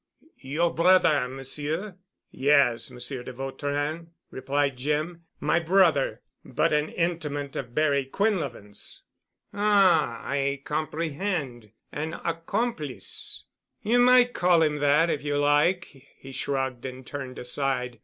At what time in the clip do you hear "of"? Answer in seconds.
7.55-7.75